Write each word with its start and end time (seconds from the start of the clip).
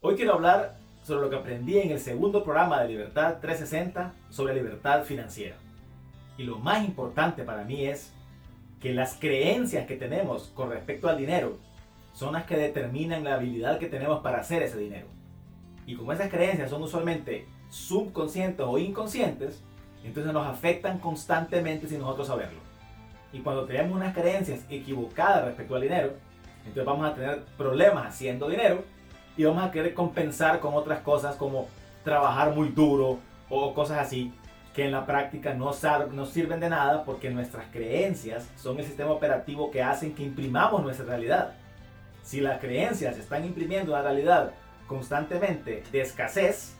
Hoy 0.00 0.14
quiero 0.14 0.34
hablar 0.34 0.76
sobre 1.02 1.22
lo 1.22 1.30
que 1.30 1.34
aprendí 1.34 1.76
en 1.76 1.90
el 1.90 1.98
segundo 1.98 2.44
programa 2.44 2.80
de 2.80 2.88
Libertad 2.88 3.38
360 3.40 4.12
sobre 4.30 4.54
libertad 4.54 5.02
financiera. 5.02 5.56
Y 6.36 6.44
lo 6.44 6.56
más 6.60 6.84
importante 6.84 7.42
para 7.42 7.64
mí 7.64 7.84
es 7.84 8.12
que 8.80 8.94
las 8.94 9.16
creencias 9.16 9.88
que 9.88 9.96
tenemos 9.96 10.52
con 10.54 10.70
respecto 10.70 11.08
al 11.08 11.18
dinero 11.18 11.58
son 12.12 12.34
las 12.34 12.44
que 12.44 12.56
determinan 12.56 13.24
la 13.24 13.34
habilidad 13.34 13.80
que 13.80 13.88
tenemos 13.88 14.20
para 14.20 14.38
hacer 14.38 14.62
ese 14.62 14.78
dinero. 14.78 15.08
Y 15.84 15.96
como 15.96 16.12
esas 16.12 16.30
creencias 16.30 16.70
son 16.70 16.84
usualmente 16.84 17.48
subconscientes 17.68 18.64
o 18.64 18.78
inconscientes, 18.78 19.64
entonces 20.04 20.32
nos 20.32 20.46
afectan 20.46 21.00
constantemente 21.00 21.88
sin 21.88 21.98
nosotros 21.98 22.28
saberlo. 22.28 22.60
Y 23.32 23.40
cuando 23.40 23.64
tenemos 23.64 23.96
unas 23.96 24.14
creencias 24.14 24.64
equivocadas 24.70 25.46
respecto 25.46 25.74
al 25.74 25.82
dinero, 25.82 26.12
entonces 26.58 26.84
vamos 26.84 27.04
a 27.04 27.14
tener 27.16 27.42
problemas 27.56 28.06
haciendo 28.06 28.48
dinero 28.48 28.84
y 29.38 29.44
vamos 29.44 29.62
a 29.62 29.70
querer 29.70 29.94
compensar 29.94 30.58
con 30.58 30.74
otras 30.74 30.98
cosas 31.00 31.36
como 31.36 31.68
trabajar 32.02 32.52
muy 32.54 32.70
duro 32.70 33.20
o 33.48 33.72
cosas 33.72 33.98
así 33.98 34.34
que 34.74 34.84
en 34.84 34.92
la 34.92 35.06
práctica 35.06 35.54
no, 35.54 35.72
sirven 35.72 36.58
de 36.58 36.68
nada 36.68 37.04
porque 37.04 37.30
nuestras 37.30 37.66
creencias 37.72 38.48
son 38.56 38.78
el 38.78 38.84
sistema 38.84 39.12
operativo 39.12 39.70
que 39.70 39.80
hacen 39.80 40.12
que 40.14 40.24
imprimamos 40.24 40.82
nuestra 40.82 41.06
realidad. 41.06 41.52
Si 42.24 42.40
las 42.40 42.58
creencias 42.60 43.16
están 43.16 43.44
imprimiendo 43.44 43.92
una 43.92 44.02
realidad 44.02 44.50
constantemente 44.88 45.84
de 45.92 46.00
escasez, 46.00 46.76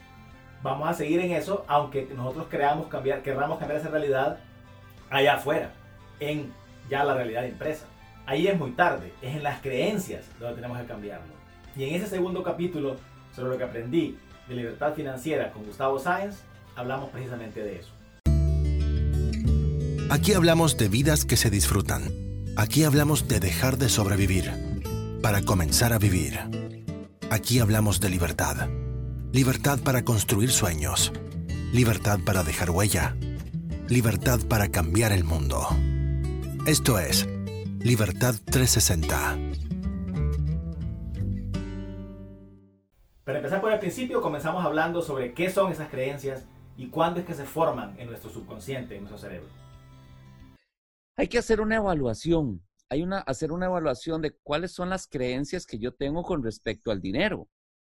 vamos 0.60 0.88
a 0.88 0.94
seguir 0.94 1.20
en 1.20 1.32
eso 1.32 1.64
aunque 1.68 2.08
nosotros 2.14 2.48
creamos 2.50 2.88
cambiar, 2.88 3.22
querramos 3.22 3.58
cambiar 3.58 3.80
esa 3.80 3.88
realidad 3.88 4.38
allá 5.10 5.34
afuera, 5.34 5.70
en 6.18 6.52
ya 6.90 7.04
la 7.04 7.14
realidad 7.14 7.44
impresa. 7.44 7.86
Ahí 8.26 8.48
es 8.48 8.58
muy 8.58 8.72
tarde, 8.72 9.12
es 9.22 9.36
en 9.36 9.44
las 9.44 9.60
creencias 9.60 10.24
donde 10.40 10.56
tenemos 10.56 10.78
que 10.78 10.86
cambiarlo. 10.86 11.37
Y 11.76 11.84
en 11.84 11.94
ese 11.94 12.06
segundo 12.06 12.42
capítulo 12.42 12.96
sobre 13.34 13.50
lo 13.50 13.58
que 13.58 13.64
aprendí 13.64 14.16
de 14.48 14.54
libertad 14.54 14.94
financiera 14.94 15.52
con 15.52 15.64
Gustavo 15.64 15.98
Sáenz, 15.98 16.36
hablamos 16.76 17.10
precisamente 17.10 17.62
de 17.62 17.80
eso. 17.80 17.92
Aquí 20.10 20.32
hablamos 20.32 20.78
de 20.78 20.88
vidas 20.88 21.24
que 21.24 21.36
se 21.36 21.50
disfrutan. 21.50 22.02
Aquí 22.56 22.84
hablamos 22.84 23.28
de 23.28 23.40
dejar 23.40 23.76
de 23.76 23.88
sobrevivir 23.88 24.50
para 25.22 25.42
comenzar 25.42 25.92
a 25.92 25.98
vivir. 25.98 26.38
Aquí 27.30 27.58
hablamos 27.58 28.00
de 28.00 28.08
libertad. 28.08 28.68
Libertad 29.32 29.78
para 29.80 30.02
construir 30.02 30.50
sueños. 30.50 31.12
Libertad 31.72 32.20
para 32.24 32.42
dejar 32.42 32.70
huella. 32.70 33.16
Libertad 33.88 34.40
para 34.48 34.68
cambiar 34.68 35.12
el 35.12 35.24
mundo. 35.24 35.68
Esto 36.66 36.98
es 36.98 37.28
Libertad 37.80 38.34
360. 38.46 39.47
El 43.78 43.82
principio, 43.82 44.20
comenzamos 44.20 44.64
hablando 44.64 45.02
sobre 45.02 45.34
qué 45.34 45.50
son 45.50 45.70
esas 45.70 45.88
creencias 45.88 46.44
y 46.76 46.88
cuándo 46.88 47.20
es 47.20 47.26
que 47.26 47.34
se 47.34 47.44
forman 47.44 47.94
en 48.00 48.08
nuestro 48.08 48.28
subconsciente, 48.28 48.96
en 48.96 49.04
nuestro 49.04 49.18
cerebro. 49.18 49.48
Hay 51.16 51.28
que 51.28 51.38
hacer 51.38 51.60
una 51.60 51.76
evaluación. 51.76 52.60
Hay 52.88 53.04
una 53.04 53.20
hacer 53.20 53.52
una 53.52 53.66
evaluación 53.66 54.20
de 54.20 54.36
cuáles 54.42 54.72
son 54.72 54.90
las 54.90 55.06
creencias 55.06 55.64
que 55.64 55.78
yo 55.78 55.94
tengo 55.94 56.24
con 56.24 56.42
respecto 56.42 56.90
al 56.90 57.00
dinero. 57.00 57.46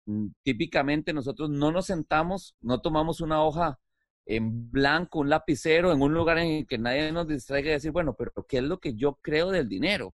Mm, 0.06 0.28
típicamente 0.44 1.12
nosotros 1.12 1.50
no 1.50 1.72
nos 1.72 1.86
sentamos, 1.86 2.55
no 2.60 2.80
tomamos 2.80 3.20
una 3.20 3.42
hoja 3.42 3.80
en 4.25 4.70
blanco, 4.70 5.19
un 5.19 5.30
lapicero, 5.30 5.91
en 5.91 6.00
un 6.00 6.14
lugar 6.14 6.38
en 6.38 6.58
el 6.58 6.66
que 6.69 6.78
nadie 6.78 7.10
nos 7.10 7.27
distraiga 7.27 7.70
y 7.70 7.72
decir, 7.72 7.91
bueno, 7.91 8.14
pero 8.14 8.30
¿qué 8.48 8.58
es 8.58 8.64
lo 8.64 8.78
que 8.78 8.94
yo 8.94 9.19
creo 9.20 9.50
del 9.50 9.69
dinero? 9.69 10.14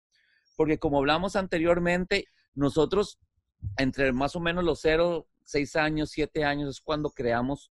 Porque 0.56 0.80
como 0.80 1.00
hablamos 1.00 1.36
anteriormente, 1.36 2.28
nosotros 2.56 3.20
entre 3.78 4.12
más 4.12 4.36
o 4.36 4.40
menos 4.40 4.64
los 4.64 4.80
0, 4.82 5.28
6 5.44 5.76
años, 5.76 6.12
7 6.12 6.44
años 6.44 6.70
es 6.70 6.82
cuando 6.82 7.12
creamos 7.12 7.72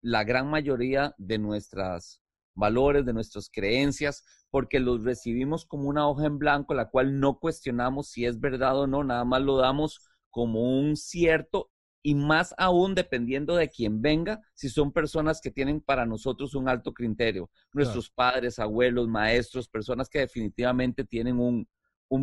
la 0.00 0.24
gran 0.24 0.48
mayoría 0.50 1.14
de 1.18 1.38
nuestros 1.38 2.20
valores, 2.54 3.04
de 3.04 3.12
nuestras 3.12 3.48
creencias, 3.50 4.24
porque 4.50 4.78
los 4.78 5.02
recibimos 5.02 5.64
como 5.66 5.88
una 5.88 6.08
hoja 6.08 6.26
en 6.26 6.38
blanco, 6.38 6.74
la 6.74 6.90
cual 6.90 7.18
no 7.18 7.38
cuestionamos 7.38 8.08
si 8.08 8.26
es 8.26 8.38
verdad 8.38 8.78
o 8.78 8.86
no, 8.86 9.02
nada 9.02 9.24
más 9.24 9.42
lo 9.42 9.56
damos 9.56 10.00
como 10.30 10.78
un 10.78 10.96
cierto 10.96 11.70
y 12.06 12.14
más 12.14 12.54
aún 12.58 12.94
dependiendo 12.94 13.56
de 13.56 13.70
quién 13.70 14.02
venga, 14.02 14.42
si 14.52 14.68
son 14.68 14.92
personas 14.92 15.40
que 15.40 15.50
tienen 15.50 15.80
para 15.80 16.04
nosotros 16.04 16.54
un 16.54 16.68
alto 16.68 16.92
criterio, 16.92 17.50
nuestros 17.72 18.10
padres, 18.10 18.58
abuelos, 18.58 19.08
maestros, 19.08 19.68
personas 19.68 20.10
que 20.10 20.18
definitivamente 20.18 21.04
tienen 21.04 21.40
un, 21.40 21.66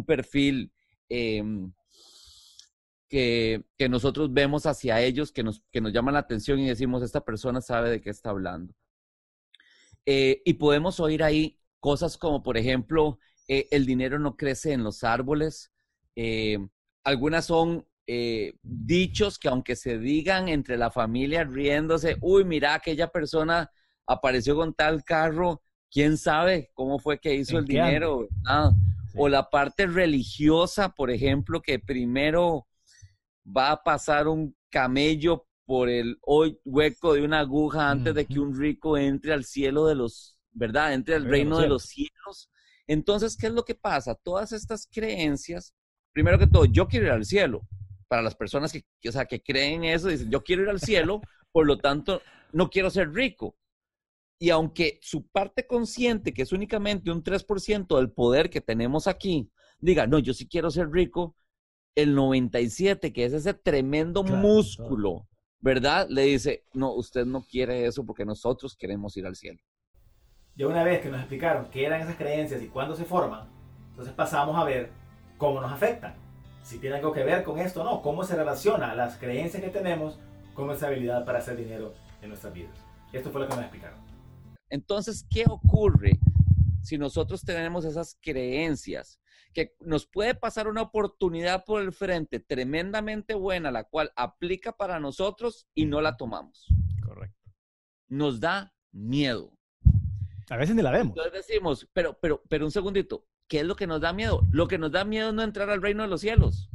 perfil 0.05 0.71
em, 1.09 1.73
que, 3.11 3.89
nosotros 3.89 4.33
vemos 4.33 4.65
hacia 4.65 5.01
ellos, 5.01 5.33
que 5.33 5.43
nos, 5.43 5.61
que 5.69 5.81
nos 5.81 5.91
llaman 5.91 6.13
la 6.13 6.21
atención 6.21 6.59
y 6.59 6.67
decimos, 6.67 7.03
esta 7.03 7.25
persona 7.25 7.59
sabe 7.59 7.89
de 7.89 8.01
qué 8.01 8.09
está 8.09 8.29
hablando. 8.29 8.73
Eh, 10.05 10.41
y 10.45 10.53
podemos 10.53 10.99
oír 11.01 11.21
ahí 11.21 11.59
cosas 11.81 12.17
como, 12.17 12.41
por 12.41 12.57
ejemplo, 12.57 13.19
eh, 13.49 13.67
el 13.71 13.85
dinero 13.85 14.17
no 14.17 14.37
crece 14.37 14.71
en 14.71 14.83
los 14.83 15.03
árboles. 15.03 15.71
Eh, 16.15 16.57
algunas 17.03 17.45
son 17.45 17.85
dichos 18.61 19.39
que 19.39 19.47
aunque 19.47 19.77
se 19.77 19.97
digan 19.97 20.49
entre 20.49 20.75
la 20.75 20.91
familia 20.91 21.45
riéndose, 21.45 22.17
uy, 22.19 22.43
mira, 22.43 22.73
aquella 22.73 23.07
persona 23.07 23.71
apareció 24.05 24.57
con 24.57 24.73
tal 24.73 25.05
carro, 25.05 25.61
quién 25.89 26.17
sabe 26.17 26.71
cómo 26.73 26.99
fue 26.99 27.19
que 27.19 27.33
hizo 27.35 27.57
el 27.57 27.65
dinero. 27.65 28.27
O 29.15 29.29
la 29.29 29.49
parte 29.49 29.87
religiosa, 29.87 30.93
por 30.93 31.09
ejemplo, 31.09 31.61
que 31.61 31.79
primero 31.79 32.67
va 33.45 33.71
a 33.71 33.83
pasar 33.83 34.27
un 34.27 34.55
camello 34.69 35.47
por 35.65 35.89
el 35.89 36.19
hueco 36.65 37.13
de 37.13 37.23
una 37.23 37.39
aguja 37.39 37.89
antes 37.89 38.13
de 38.13 38.25
que 38.25 38.39
un 38.39 38.57
rico 38.57 38.97
entre 38.97 39.33
al 39.33 39.45
cielo 39.45 39.85
de 39.85 39.95
los, 39.95 40.37
¿verdad? 40.51 40.93
Entre 40.93 41.15
al 41.15 41.25
reino 41.25 41.59
de 41.59 41.67
los 41.67 41.83
cielos. 41.83 42.49
Entonces, 42.87 43.37
¿qué 43.37 43.47
es 43.47 43.53
lo 43.53 43.63
que 43.63 43.75
pasa? 43.75 44.15
Todas 44.15 44.51
estas 44.51 44.87
creencias, 44.91 45.73
primero 46.11 46.37
que 46.37 46.47
todo, 46.47 46.65
yo 46.65 46.87
quiero 46.87 47.05
ir 47.05 47.11
al 47.13 47.25
cielo 47.25 47.61
para 48.07 48.21
las 48.21 48.35
personas 48.35 48.73
que, 48.73 48.83
o 49.07 49.11
sea, 49.13 49.25
que 49.25 49.41
creen 49.41 49.85
eso, 49.85 50.09
dicen, 50.09 50.29
yo 50.29 50.43
quiero 50.43 50.63
ir 50.63 50.69
al 50.69 50.81
cielo, 50.81 51.21
por 51.53 51.65
lo 51.65 51.77
tanto, 51.77 52.21
no 52.51 52.69
quiero 52.69 52.89
ser 52.89 53.13
rico. 53.13 53.55
Y 54.37 54.49
aunque 54.49 54.99
su 55.01 55.27
parte 55.27 55.65
consciente, 55.65 56.33
que 56.33 56.41
es 56.41 56.51
únicamente 56.51 57.11
un 57.11 57.23
3% 57.23 57.95
del 57.97 58.11
poder 58.11 58.49
que 58.49 58.59
tenemos 58.59 59.07
aquí, 59.07 59.49
diga, 59.79 60.07
no, 60.07 60.19
yo 60.19 60.33
sí 60.33 60.47
quiero 60.49 60.69
ser 60.69 60.89
rico, 60.89 61.37
el 61.95 62.15
97, 62.15 63.13
que 63.13 63.25
es 63.25 63.33
ese 63.33 63.53
tremendo 63.53 64.23
músculo, 64.23 65.27
¿verdad? 65.59 66.07
Le 66.09 66.23
dice, 66.23 66.65
no, 66.73 66.93
usted 66.93 67.25
no 67.25 67.43
quiere 67.43 67.85
eso 67.85 68.05
porque 68.05 68.25
nosotros 68.25 68.75
queremos 68.75 69.15
ir 69.17 69.25
al 69.25 69.35
cielo. 69.35 69.59
Ya 70.55 70.67
una 70.67 70.83
vez 70.83 71.01
que 71.01 71.09
nos 71.09 71.19
explicaron 71.19 71.69
qué 71.69 71.85
eran 71.85 72.01
esas 72.01 72.15
creencias 72.15 72.61
y 72.61 72.67
cuándo 72.67 72.95
se 72.95 73.05
forman, 73.05 73.47
entonces 73.89 74.13
pasamos 74.13 74.55
a 74.57 74.63
ver 74.63 74.91
cómo 75.37 75.61
nos 75.61 75.71
afectan 75.71 76.15
si 76.63 76.77
tiene 76.77 76.97
algo 76.97 77.11
que 77.11 77.23
ver 77.23 77.43
con 77.43 77.59
esto 77.59 77.81
o 77.81 77.83
no, 77.83 78.01
cómo 78.01 78.23
se 78.23 78.35
relaciona 78.35 78.95
las 78.95 79.17
creencias 79.17 79.63
que 79.63 79.69
tenemos 79.69 80.19
con 80.53 80.67
nuestra 80.67 80.89
habilidad 80.89 81.25
para 81.25 81.39
hacer 81.39 81.57
dinero 81.57 81.93
en 82.21 82.29
nuestras 82.29 82.53
vidas. 82.53 82.77
Esto 83.11 83.31
fue 83.31 83.41
lo 83.41 83.47
que 83.47 83.55
nos 83.55 83.63
explicaron. 83.63 83.99
Entonces, 84.69 85.25
¿qué 85.29 85.43
ocurre 85.47 86.19
si 86.81 86.97
nosotros 86.97 87.43
tenemos 87.43 87.85
esas 87.85 88.17
creencias? 88.21 89.19
Que 89.53 89.75
nos 89.81 90.05
puede 90.05 90.35
pasar 90.35 90.67
una 90.67 90.81
oportunidad 90.81 91.65
por 91.65 91.81
el 91.81 91.91
frente 91.91 92.39
tremendamente 92.39 93.33
buena, 93.33 93.71
la 93.71 93.83
cual 93.83 94.11
aplica 94.15 94.71
para 94.71 94.99
nosotros 94.99 95.67
y 95.73 95.85
no 95.85 96.01
la 96.01 96.17
tomamos. 96.17 96.67
Correcto. 97.03 97.51
Nos 98.07 98.39
da 98.39 98.73
miedo. 98.91 99.51
A 100.49 100.57
veces 100.57 100.75
ni 100.75 100.81
la 100.81 100.91
vemos. 100.91 101.15
Entonces 101.17 101.47
decimos, 101.47 101.87
pero, 101.93 102.17
pero, 102.19 102.43
pero 102.47 102.65
un 102.65 102.71
segundito, 102.71 103.25
¿Qué 103.51 103.59
es 103.59 103.65
lo 103.65 103.75
que 103.75 103.85
nos 103.85 103.99
da 103.99 104.13
miedo? 104.13 104.47
Lo 104.49 104.69
que 104.69 104.77
nos 104.77 104.93
da 104.93 105.03
miedo 105.03 105.27
es 105.27 105.33
no 105.33 105.43
entrar 105.43 105.69
al 105.69 105.81
reino 105.81 106.03
de 106.03 106.07
los 106.07 106.21
cielos. 106.21 106.69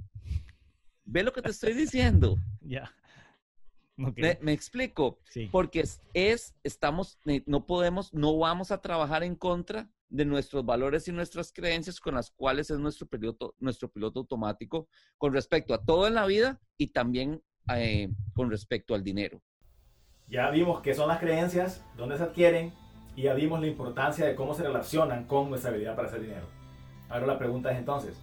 ¿Ve 1.07 1.23
lo 1.23 1.33
que 1.33 1.41
te 1.41 1.49
estoy 1.49 1.73
diciendo? 1.73 2.37
Ya. 2.61 2.93
Me, 3.97 4.53
explico. 4.53 5.19
Porque 5.51 5.87
es, 6.13 6.55
estamos, 6.65 7.19
no 7.47 7.65
podemos, 7.65 8.13
no 8.13 8.37
vamos 8.37 8.73
a 8.73 8.83
trabajar 8.83 9.23
en 9.23 9.37
contra 9.37 9.89
de 10.09 10.25
nuestros 10.25 10.65
valores 10.65 11.09
y 11.09 11.13
nuestras 11.13 11.53
creencias 11.53 12.01
con 12.01 12.15
las 12.15 12.31
cuales 12.31 12.71
es 12.71 12.79
nuestro 12.79 13.07
piloto, 13.07 13.55
nuestro 13.59 13.91
piloto 13.91 14.21
automático 14.21 14.89
con 15.19 15.33
respecto 15.33 15.75
a 15.75 15.83
todo 15.83 16.07
en 16.07 16.15
la 16.15 16.27
vida 16.27 16.61
y 16.77 16.89
también 16.89 17.43
eh, 17.75 18.09
con 18.35 18.51
respecto 18.51 18.95
al 18.95 19.03
dinero. 19.03 19.43
Ya 20.29 20.51
vimos 20.51 20.81
qué 20.81 20.95
son 20.95 21.09
las 21.09 21.21
creencias, 21.21 21.85
dónde 21.97 22.17
se 22.17 22.25
adquieren 22.25 22.73
y 23.15 23.23
ya 23.23 23.35
vimos 23.35 23.61
la 23.61 23.67
importancia 23.67 24.27
de 24.27 24.35
cómo 24.35 24.55
se 24.55 24.63
relacionan 24.63 25.25
con 25.25 25.49
nuestra 25.49 25.71
habilidad 25.71 25.97
para 25.97 26.09
hacer 26.09 26.21
dinero. 26.21 26.47
Ahora 27.09 27.27
la 27.27 27.39
pregunta 27.39 27.71
es 27.71 27.79
entonces, 27.79 28.17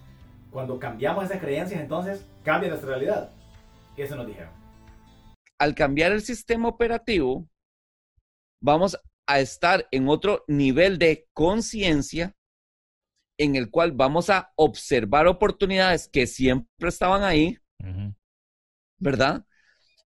cuando 0.50 0.78
cambiamos 0.78 1.24
esas 1.24 1.40
creencias, 1.40 1.80
entonces 1.80 2.26
cambia 2.44 2.68
nuestra 2.68 2.90
realidad. 2.90 3.30
Eso 3.96 4.16
nos 4.16 4.26
dijeron. 4.26 4.52
Al 5.58 5.74
cambiar 5.74 6.12
el 6.12 6.20
sistema 6.20 6.68
operativo, 6.68 7.48
vamos 8.60 8.98
a 9.26 9.40
estar 9.40 9.88
en 9.90 10.08
otro 10.08 10.44
nivel 10.48 10.98
de 10.98 11.26
conciencia 11.32 12.34
en 13.38 13.56
el 13.56 13.70
cual 13.70 13.92
vamos 13.92 14.30
a 14.30 14.52
observar 14.56 15.26
oportunidades 15.26 16.08
que 16.08 16.26
siempre 16.26 16.88
estaban 16.88 17.22
ahí, 17.22 17.58
¿verdad? 18.98 19.44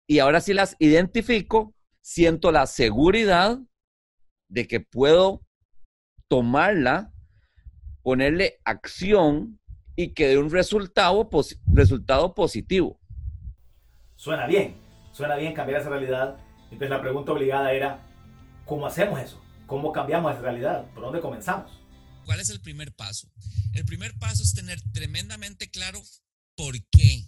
y 0.09 0.19
ahora 0.21 0.41
sí 0.41 0.55
las 0.55 0.75
identifico, 0.79 1.75
siento 2.01 2.51
la 2.51 2.67
seguridad 2.67 3.59
de 4.49 4.67
que 4.67 4.81
puedo 4.81 5.43
tomarla, 6.29 7.13
ponerle 8.03 8.59
acción 8.65 9.61
y 9.95 10.15
que 10.15 10.29
dé 10.29 10.39
un 10.39 10.51
resultado, 10.51 11.29
resultado 11.67 12.35
positivo. 12.35 12.99
Suena 14.17 14.47
bien, 14.47 14.77
suena 15.13 15.37
bien 15.37 15.53
cambiar 15.53 15.83
esa 15.83 15.91
realidad. 15.91 16.39
Entonces 16.65 16.89
la 16.89 17.03
pregunta 17.03 17.33
obligada 17.33 17.73
era, 17.73 18.07
¿cómo 18.69 18.87
hacemos 18.87 19.21
eso? 19.21 19.43
¿Cómo 19.67 19.93
cambiamos 19.93 20.33
esa 20.33 20.43
realidad? 20.43 20.89
¿Por 20.93 21.03
dónde 21.03 21.21
comenzamos? 21.21 21.73
¿Cuál 22.25 22.41
es 22.41 22.51
el 22.51 22.61
primer 22.61 22.95
paso? 22.95 23.29
El 23.73 23.85
primer 23.85 24.17
paso 24.19 24.43
es 24.43 24.55
tener 24.55 24.81
tremendamente 24.93 25.71
claro 25.71 26.03
por 26.55 26.75
qué. 26.91 27.27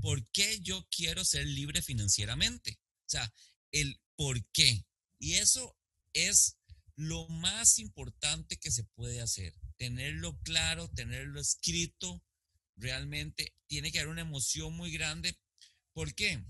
¿Por 0.00 0.24
qué 0.30 0.60
yo 0.60 0.86
quiero 0.90 1.24
ser 1.24 1.46
libre 1.46 1.82
financieramente? 1.82 2.78
O 3.06 3.10
sea, 3.10 3.32
el 3.72 4.00
por 4.16 4.44
qué. 4.52 4.84
Y 5.18 5.34
eso 5.34 5.76
es 6.12 6.58
lo 6.96 7.26
más 7.28 7.78
importante 7.78 8.56
que 8.56 8.70
se 8.70 8.84
puede 8.84 9.20
hacer 9.20 9.54
tenerlo 9.78 10.36
claro, 10.40 10.88
tenerlo 10.90 11.40
escrito, 11.40 12.22
realmente 12.76 13.54
tiene 13.68 13.90
que 13.90 14.00
haber 14.00 14.10
una 14.10 14.20
emoción 14.22 14.74
muy 14.74 14.90
grande. 14.92 15.38
¿Por 15.94 16.14
qué? 16.14 16.44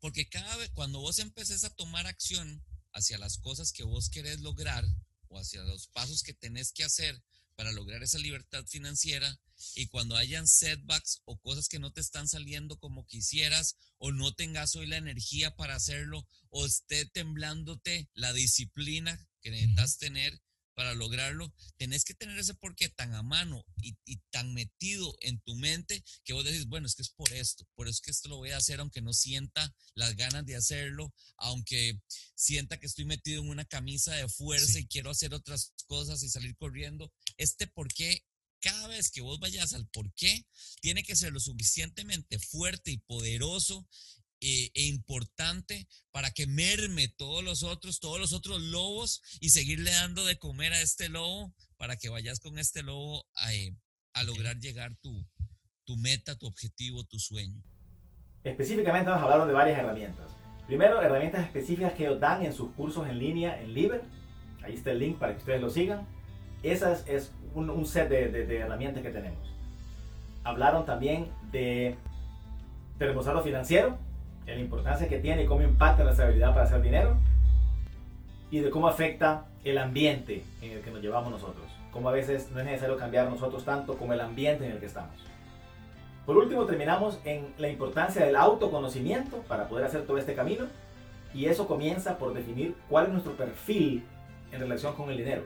Porque 0.00 0.28
cada 0.28 0.56
vez 0.56 0.70
cuando 0.70 1.00
vos 1.00 1.18
empeces 1.18 1.64
a 1.64 1.74
tomar 1.74 2.06
acción 2.06 2.64
hacia 2.96 3.18
las 3.18 3.38
cosas 3.38 3.72
que 3.72 3.84
vos 3.84 4.08
querés 4.08 4.40
lograr 4.40 4.84
o 5.28 5.38
hacia 5.38 5.62
los 5.62 5.88
pasos 5.88 6.22
que 6.22 6.32
tenés 6.32 6.72
que 6.72 6.82
hacer 6.82 7.22
para 7.54 7.72
lograr 7.72 8.02
esa 8.02 8.18
libertad 8.18 8.64
financiera 8.66 9.38
y 9.74 9.86
cuando 9.88 10.16
hayan 10.16 10.46
setbacks 10.46 11.20
o 11.24 11.38
cosas 11.38 11.68
que 11.68 11.78
no 11.78 11.92
te 11.92 12.00
están 12.00 12.26
saliendo 12.28 12.78
como 12.78 13.06
quisieras 13.06 13.76
o 13.98 14.12
no 14.12 14.34
tengas 14.34 14.76
hoy 14.76 14.86
la 14.86 14.96
energía 14.96 15.54
para 15.56 15.74
hacerlo 15.74 16.26
o 16.50 16.66
esté 16.66 17.06
temblándote 17.06 18.08
la 18.14 18.32
disciplina 18.32 19.18
que 19.40 19.50
necesitas 19.50 19.98
tener, 19.98 20.40
para 20.76 20.94
lograrlo, 20.94 21.52
tenés 21.78 22.04
que 22.04 22.12
tener 22.12 22.38
ese 22.38 22.54
porqué 22.54 22.90
tan 22.90 23.14
a 23.14 23.22
mano 23.22 23.64
y, 23.80 23.96
tan 24.30 24.52
metido 24.52 25.16
en 25.20 25.40
tu 25.40 25.56
mente 25.56 26.04
que 26.22 26.34
vos 26.34 26.44
decís, 26.44 26.66
bueno, 26.66 26.86
es 26.86 26.94
que 26.94 27.00
es 27.00 27.08
por 27.08 27.32
esto, 27.32 27.66
por 27.74 27.88
eso 27.88 27.94
es 27.94 28.00
que 28.02 28.10
esto 28.10 28.28
lo 28.28 28.36
voy 28.36 28.50
a 28.50 28.58
hacer 28.58 28.80
aunque 28.80 29.00
no 29.00 29.14
sienta 29.14 29.74
las 29.94 30.14
ganas 30.16 30.44
de 30.44 30.54
hacerlo, 30.54 31.14
aunque 31.38 31.98
sienta 32.36 32.78
que 32.78 32.86
estoy 32.86 33.04
metido 33.06 33.42
en 33.42 33.48
una 33.48 33.64
camisa 33.64 34.14
de 34.14 34.28
fuerza 34.28 34.78
y 34.78 34.86
quiero 34.86 35.10
hacer 35.10 35.34
otras 35.34 35.72
cosas 35.86 36.22
y 36.22 36.28
salir 36.28 36.56
corriendo. 36.56 37.12
Este 37.36 37.66
porqué 37.66 38.22
cada 38.60 38.88
vez 38.88 39.10
que 39.10 39.20
vos 39.20 39.38
vayas 39.38 39.74
al 39.74 39.86
porqué, 39.88 40.44
tiene 40.80 41.04
que 41.04 41.16
ser 41.16 41.32
lo 41.32 41.40
suficientemente 41.40 42.38
fuerte 42.38 42.90
y 42.90 42.98
poderoso 42.98 43.86
eh, 44.40 44.70
e 44.74 44.84
importante 44.86 45.86
para 46.10 46.30
que 46.30 46.46
merme 46.46 47.08
todos 47.08 47.44
los 47.44 47.62
otros, 47.62 48.00
todos 48.00 48.18
los 48.18 48.32
otros 48.32 48.60
lobos 48.60 49.22
y 49.40 49.50
seguirle 49.50 49.92
dando 49.92 50.24
de 50.24 50.38
comer 50.38 50.72
a 50.72 50.80
este 50.80 51.08
lobo 51.08 51.54
para 51.76 51.96
que 51.96 52.08
vayas 52.08 52.40
con 52.40 52.58
este 52.58 52.82
lobo 52.82 53.26
a, 53.34 53.54
eh, 53.54 53.76
lograr 54.24 54.58
llegar 54.58 54.96
tu, 55.00 55.26
tu 55.84 55.96
meta, 55.96 56.36
tu 56.36 56.46
objetivo, 56.46 57.04
tu 57.04 57.18
sueño. 57.18 57.62
Específicamente 58.42 59.10
nos 59.10 59.22
hablaron 59.22 59.46
de 59.46 59.54
varias 59.54 59.78
herramientas. 59.78 60.45
Primero, 60.66 61.00
herramientas 61.00 61.44
específicas 61.44 61.92
que 61.92 62.06
ellos 62.06 62.18
dan 62.18 62.44
en 62.44 62.52
sus 62.52 62.70
cursos 62.72 63.08
en 63.08 63.18
línea 63.18 63.60
en 63.60 63.72
Liber. 63.72 64.02
Ahí 64.64 64.74
está 64.74 64.90
el 64.90 64.98
link 64.98 65.18
para 65.18 65.32
que 65.32 65.38
ustedes 65.38 65.60
lo 65.60 65.70
sigan. 65.70 66.06
Esa 66.62 66.92
es, 66.92 67.32
un, 67.54 67.70
un, 67.70 67.86
set 67.86 68.08
de, 68.08 68.28
de, 68.28 68.58
herramientas 68.58 69.02
que 69.02 69.10
tenemos. 69.10 69.38
Hablaron 70.42 70.84
también 70.84 71.28
de, 71.52 71.96
de 72.98 73.06
reposado 73.06 73.42
financiero, 73.42 73.96
de 74.44 74.54
la 74.56 74.60
importancia 74.60 75.08
que 75.08 75.18
tiene 75.18 75.44
y 75.44 75.46
cómo 75.46 75.62
impacta 75.62 76.02
nuestra 76.02 76.26
habilidad 76.26 76.50
para 76.50 76.64
hacer 76.64 76.82
dinero 76.82 77.16
y 78.50 78.60
de 78.60 78.70
cómo 78.70 78.88
afecta 78.88 79.44
el 79.64 79.78
ambiente 79.78 80.42
en 80.62 80.72
el 80.72 80.80
que 80.80 80.90
nos 80.90 81.00
llevamos 81.00 81.30
nosotros. 81.30 81.66
Cómo 81.92 82.08
a 82.08 82.12
veces 82.12 82.50
no 82.52 82.60
es 82.60 82.66
necesario 82.66 82.96
cambiar 82.96 83.30
nosotros 83.30 83.64
tanto 83.64 83.96
como 83.96 84.12
el 84.12 84.20
ambiente 84.20 84.66
en 84.66 84.72
el 84.72 84.78
que 84.78 84.86
estamos. 84.86 85.14
Por 86.26 86.36
último, 86.36 86.66
terminamos 86.66 87.20
en 87.24 87.54
la 87.56 87.68
importancia 87.68 88.26
del 88.26 88.34
autoconocimiento 88.34 89.38
para 89.42 89.68
poder 89.68 89.86
hacer 89.86 90.04
todo 90.04 90.18
este 90.18 90.34
camino. 90.34 90.66
Y 91.32 91.46
eso 91.46 91.68
comienza 91.68 92.18
por 92.18 92.34
definir 92.34 92.74
cuál 92.88 93.06
es 93.06 93.12
nuestro 93.12 93.36
perfil 93.36 94.04
en 94.50 94.60
relación 94.60 94.94
con 94.94 95.08
el 95.10 95.18
dinero. 95.18 95.42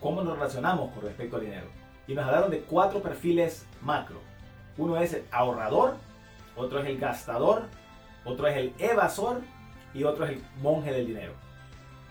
Cómo 0.00 0.22
nos 0.22 0.34
relacionamos 0.34 0.92
con 0.92 1.02
respecto 1.02 1.36
al 1.36 1.42
dinero. 1.42 1.66
Y 2.06 2.14
nos 2.14 2.24
hablaron 2.24 2.52
de 2.52 2.60
cuatro 2.60 3.02
perfiles 3.02 3.66
macro. 3.82 4.20
Uno 4.78 4.96
es 4.96 5.12
el 5.12 5.24
ahorrador, 5.32 5.96
otro 6.54 6.78
es 6.78 6.86
el 6.86 6.98
gastador, 6.98 7.62
otro 8.24 8.46
es 8.46 8.56
el 8.56 8.74
evasor 8.78 9.40
y 9.92 10.04
otro 10.04 10.24
es 10.26 10.32
el 10.32 10.42
monje 10.62 10.92
del 10.92 11.06
dinero. 11.06 11.32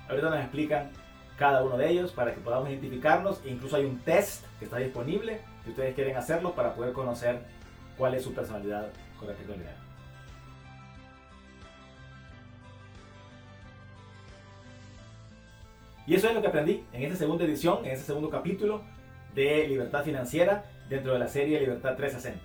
Ahorita 0.10 0.30
nos 0.32 0.40
explican 0.40 0.92
cada 1.38 1.64
uno 1.64 1.78
de 1.78 1.90
ellos 1.90 2.12
para 2.12 2.34
que 2.34 2.42
podamos 2.42 2.70
identificarlos. 2.70 3.40
E 3.46 3.52
incluso 3.52 3.78
hay 3.78 3.86
un 3.86 4.00
test 4.00 4.44
que 4.60 4.66
está 4.66 4.78
disponible 4.78 5.40
si 5.64 5.70
ustedes 5.70 5.96
quieren 5.96 6.18
hacerlo 6.18 6.54
para 6.56 6.74
poder 6.74 6.92
conocer 6.92 7.40
cuál 7.98 8.14
es 8.16 8.24
su 8.24 8.34
personalidad 8.34 8.88
con 9.20 9.30
al 9.30 9.38
dinero. 9.38 9.86
Y 16.08 16.14
eso 16.14 16.28
es 16.28 16.36
lo 16.36 16.42
que 16.42 16.48
aprendí 16.48 16.84
en 16.94 17.04
esta 17.04 17.16
segunda 17.16 17.46
edición, 17.46 17.84
en 17.84 17.92
este 17.92 18.06
segundo 18.06 18.30
capítulo 18.30 18.84
de 19.34 19.68
Libertad 19.68 20.04
Financiera 20.04 20.66
dentro 20.88 21.14
de 21.14 21.20
la 21.20 21.28
serie 21.28 21.60
Libertad 21.60 21.96
360. 21.96 22.40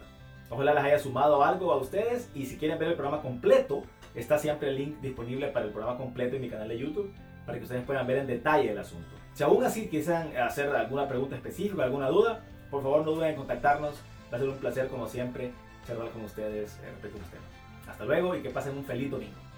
Ojalá 0.49 0.75
les 0.75 0.85
haya 0.85 0.99
sumado 0.99 1.45
algo 1.45 1.73
a 1.73 1.77
ustedes 1.77 2.31
y 2.35 2.47
si 2.47 2.57
quieren 2.57 2.79
ver 2.79 2.89
el 2.89 2.95
programa 2.95 3.23
completo, 3.23 3.83
está 4.15 4.39
siempre 4.39 4.71
el 4.71 4.77
link 4.77 5.01
disponible 5.01 5.49
para 5.49 5.67
el 5.67 5.73
programa 5.73 5.99
completo 5.99 6.37
en 6.37 6.43
mi 6.43 6.49
canal 6.49 6.69
de 6.69 6.79
YouTube 6.79 7.13
para 7.45 7.59
que 7.59 7.65
ustedes 7.65 7.85
puedan 7.85 8.07
ver 8.07 8.19
en 8.19 8.27
detalle 8.27 8.71
el 8.71 8.79
asunto. 8.79 9.09
Si 9.35 9.43
aún 9.43 9.63
así 9.63 9.89
quisieran 9.89 10.37
hacer 10.37 10.75
alguna 10.75 11.07
pregunta 11.07 11.37
específica, 11.37 11.85
alguna 11.85 12.09
duda, 12.09 12.41
por 12.71 12.83
favor 12.83 13.05
no 13.05 13.13
duden 13.13 13.31
en 13.31 13.37
contactarnos. 13.37 13.95
Va 14.33 14.37
a 14.37 14.41
ser 14.41 14.49
un 14.49 14.57
placer 14.57 14.89
como 14.89 15.09
siempre 15.09 15.53
charlar 15.87 16.11
con 16.11 16.25
ustedes 16.25 16.79
respecto 16.83 17.19
a 17.19 17.23
ustedes. 17.23 17.45
Hasta 17.89 18.05
luego 18.05 18.37
y 18.37 18.43
que 18.43 18.51
pasen 18.51 18.77
un 18.77 18.85
feliz 18.85 19.11
domingo. 19.11 19.50